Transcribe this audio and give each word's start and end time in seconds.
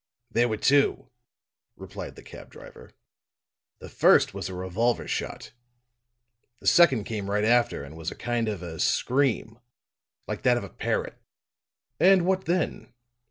"There 0.31 0.47
were 0.47 0.57
two," 0.57 1.11
replied 1.75 2.15
the 2.15 2.23
cab 2.23 2.49
driver. 2.49 2.89
"The 3.77 3.87
first 3.87 4.33
was 4.33 4.49
a 4.49 4.55
revolver 4.55 5.07
shot; 5.07 5.51
the 6.59 6.65
second 6.65 7.03
came 7.03 7.29
right 7.29 7.45
after, 7.45 7.83
and 7.83 7.95
was 7.95 8.09
a 8.09 8.15
kind 8.15 8.47
of 8.49 8.63
a 8.63 8.79
scream 8.79 9.59
like 10.27 10.41
that 10.41 10.57
of 10.57 10.63
a 10.63 10.69
parrot." 10.69 11.21
"And 11.99 12.25
what 12.25 12.45
then?" 12.45 12.95